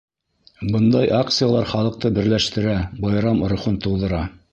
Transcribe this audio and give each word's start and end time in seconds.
—Бындай 0.75 1.09
акциялар 1.17 1.69
халыҡты 1.73 2.11
берләштерә, 2.15 2.73
байрам 3.05 3.45
рухын 3.53 3.77
тыуҙыра. 3.85 4.23